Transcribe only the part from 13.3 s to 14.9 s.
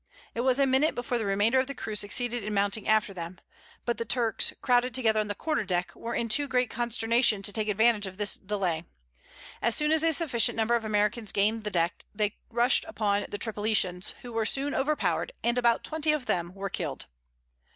Tripolitans, who were soon